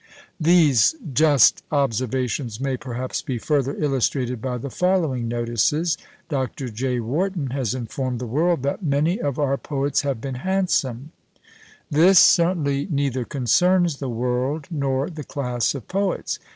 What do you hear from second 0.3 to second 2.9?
These just observations may,